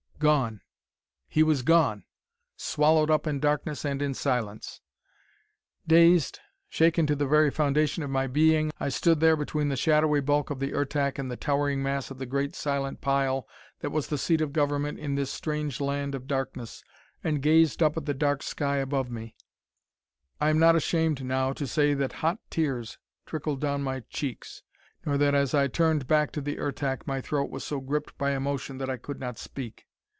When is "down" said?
23.59-23.81